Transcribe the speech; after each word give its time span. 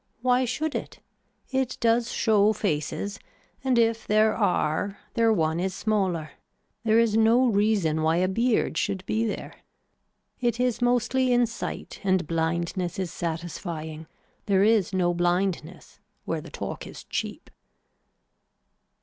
Why 0.23 0.45
should 0.45 0.73
it. 0.73 0.99
It 1.51 1.77
does 1.79 2.11
show 2.11 2.53
faces 2.53 3.19
and 3.63 3.77
if 3.77 4.07
there 4.07 4.35
are 4.35 4.97
there 5.13 5.31
one 5.31 5.59
is 5.59 5.75
smaller, 5.75 6.31
there 6.83 6.97
is 6.97 7.15
no 7.15 7.45
reason 7.45 8.01
why 8.01 8.15
a 8.15 8.27
beard 8.27 8.79
should 8.79 9.05
be 9.05 9.27
there. 9.27 9.53
It 10.39 10.59
is 10.59 10.81
mostly 10.81 11.31
in 11.31 11.45
sight 11.45 11.99
and 12.03 12.25
blindness 12.25 12.97
is 12.97 13.11
satisfying. 13.13 14.07
There 14.47 14.63
is 14.63 14.91
no 14.91 15.13
blindness 15.13 15.99
where 16.25 16.41
the 16.41 16.49
talk 16.49 16.87
is 16.87 17.03
cheap. 17.03 17.51